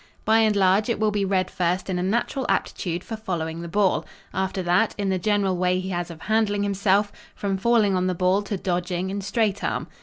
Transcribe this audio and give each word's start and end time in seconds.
By 0.25 0.39
and 0.39 0.55
large, 0.55 0.89
it 0.89 0.99
will 0.99 1.11
be 1.11 1.23
read 1.23 1.51
first 1.51 1.87
in 1.87 1.99
a 1.99 2.01
natural 2.01 2.47
aptitude 2.49 3.03
for 3.03 3.15
following 3.15 3.61
the 3.61 3.67
ball. 3.67 4.03
After 4.33 4.63
that, 4.63 4.95
in 4.97 5.09
the 5.09 5.19
general 5.19 5.55
way 5.55 5.79
he 5.79 5.89
has 5.89 6.09
of 6.09 6.21
handling 6.21 6.63
himself, 6.63 7.11
from 7.35 7.55
falling 7.55 7.95
on 7.95 8.07
the 8.07 8.15
ball 8.15 8.41
to 8.41 8.57
dodging 8.57 9.11
and 9.11 9.23
straight 9.23 9.63
arm. 9.63 9.85